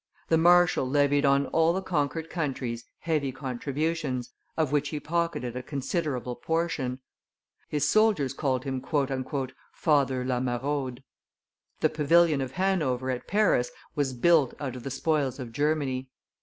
The 0.29 0.37
marshal 0.39 0.89
levied 0.89 1.25
on 1.25 1.45
all 1.45 1.73
the 1.73 1.81
conquered 1.83 2.27
countries 2.27 2.85
heavy 3.01 3.31
contributions, 3.31 4.31
of 4.57 4.71
which 4.71 4.89
he 4.89 4.99
pocketed 4.99 5.55
a 5.55 5.61
considerable 5.61 6.35
portion. 6.35 6.97
His 7.69 7.87
soldiers 7.87 8.33
called 8.33 8.63
him 8.63 8.81
"Father 8.81 10.25
La 10.25 10.39
Maraude." 10.39 11.03
The 11.81 11.89
pavilion 11.89 12.41
of 12.41 12.53
Hanover 12.53 13.11
at 13.11 13.27
Paris 13.27 13.69
was 13.93 14.13
built 14.13 14.55
out 14.59 14.75
of 14.75 14.81
the 14.81 14.89
spoils 14.89 15.37
of 15.37 15.51
Germany. 15.51 16.09